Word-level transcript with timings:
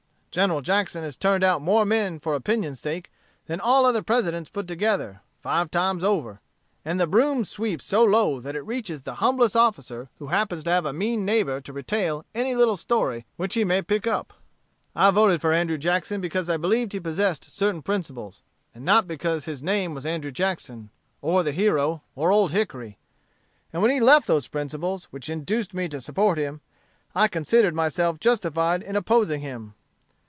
General 0.33 0.61
Jackson 0.61 1.03
has 1.03 1.17
turned 1.17 1.43
out 1.43 1.61
more 1.61 1.83
men 1.83 2.17
for 2.17 2.35
opinion's 2.35 2.79
sake, 2.79 3.11
than 3.47 3.59
all 3.59 3.85
other 3.85 4.01
Presidents 4.01 4.49
put 4.49 4.65
together, 4.65 5.19
five 5.41 5.69
times 5.69 6.05
over: 6.05 6.39
and 6.85 6.97
the 6.97 7.05
broom 7.05 7.43
sweeps 7.43 7.83
so 7.83 8.01
low 8.01 8.39
that 8.39 8.55
it 8.55 8.61
reaches 8.61 9.01
the 9.01 9.15
humblest 9.15 9.57
officer 9.57 10.07
who 10.19 10.27
happens 10.27 10.63
to 10.63 10.69
have 10.69 10.85
a 10.85 10.93
mean 10.93 11.25
neighbor 11.25 11.59
to 11.59 11.73
retail 11.73 12.23
any 12.33 12.55
little 12.55 12.77
story 12.77 13.25
which 13.35 13.55
he 13.55 13.65
may 13.65 13.81
pick 13.81 14.07
up. 14.07 14.31
"I 14.95 15.11
voted 15.11 15.41
for 15.41 15.51
Andrew 15.51 15.77
Jackson 15.77 16.21
because 16.21 16.49
I 16.49 16.55
believed 16.55 16.93
he 16.93 17.01
possessed 17.01 17.51
certain 17.51 17.81
principles, 17.81 18.41
and 18.73 18.85
not 18.85 19.09
because 19.09 19.43
his 19.43 19.61
name 19.61 19.93
was 19.93 20.05
Andrew 20.05 20.31
Jackson, 20.31 20.91
or 21.21 21.43
the 21.43 21.51
Hero, 21.51 22.03
or 22.15 22.31
Old 22.31 22.53
Hickory. 22.53 22.97
And 23.73 23.81
when 23.81 23.91
he 23.91 23.99
left 23.99 24.27
those 24.27 24.47
principles 24.47 25.09
which 25.11 25.29
induced 25.29 25.73
me 25.73 25.89
to 25.89 25.99
support 25.99 26.37
him, 26.37 26.61
I 27.13 27.27
considered 27.27 27.75
myself 27.75 28.17
justified 28.17 28.81
in 28.81 28.95
opposing 28.95 29.41
him. 29.41 29.73